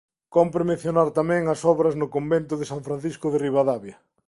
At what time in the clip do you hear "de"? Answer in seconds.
2.57-2.69, 3.29-3.41